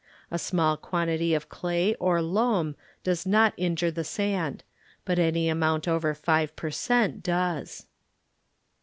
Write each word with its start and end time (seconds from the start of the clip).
A 0.31 0.39
small 0.39 0.77
quantity 0.77 1.35
of 1.35 1.47
clay 1.47 1.93
or 1.99 2.23
loam 2.23 2.75
does 3.03 3.27
not 3.27 3.53
injure 3.55 3.91
the 3.91 4.03
sand, 4.03 4.63
but 5.05 5.19
any 5.19 5.47
amount 5.47 5.87
over 5.87 6.15
5 6.15 6.55
per 6.55 6.71
cent. 6.71 7.21
does. 7.21 7.85